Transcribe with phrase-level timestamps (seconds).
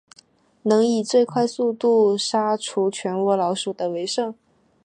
[0.63, 4.33] 能以最快速度杀除全窝老鼠的为胜。